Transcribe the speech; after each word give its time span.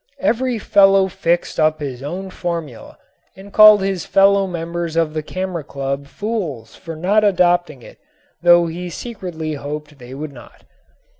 Every 0.19 0.57
fellow 0.57 1.07
fixed 1.09 1.59
up 1.59 1.79
his 1.79 2.01
own 2.01 2.31
formula 2.31 2.97
and 3.37 3.53
called 3.53 3.83
his 3.83 4.03
fellow 4.03 4.47
members 4.47 4.95
of 4.95 5.13
the 5.13 5.21
camera 5.21 5.63
club 5.63 6.07
fools 6.07 6.73
for 6.75 6.95
not 6.95 7.23
adopting 7.23 7.83
it 7.83 7.99
though 8.41 8.65
he 8.65 8.89
secretly 8.89 9.53
hoped 9.53 9.99
they 9.99 10.15
would 10.15 10.33
not. 10.33 10.63